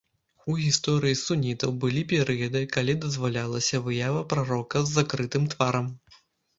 [0.53, 5.97] У гісторыі сунітаў былі перыяды, калі дазвалялася выява прарока з закрытым тварам.